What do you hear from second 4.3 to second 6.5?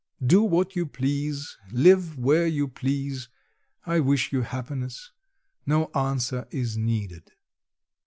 you happiness. No answer